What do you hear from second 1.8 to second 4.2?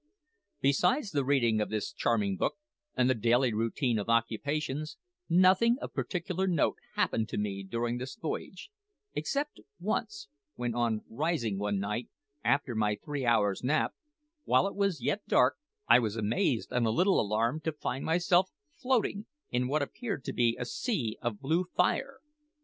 charming book, and the daily routine of